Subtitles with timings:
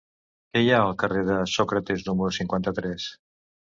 [0.55, 3.11] Què hi ha al carrer de Sòcrates número cinquanta-tres?